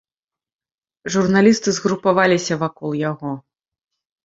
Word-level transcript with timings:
Журналісты 1.17 1.69
згрупаваліся 1.79 2.59
вакол 2.65 2.99
яго. 3.11 3.31